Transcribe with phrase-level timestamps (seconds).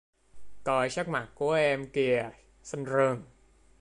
[0.63, 2.29] Coi sắc mặt của em kìa
[2.63, 3.21] xanh rờn